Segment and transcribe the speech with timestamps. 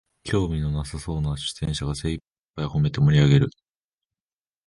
[0.23, 2.17] 興味のなさそうな出演者が精いっ
[2.55, 3.51] ぱいほめて盛りあげる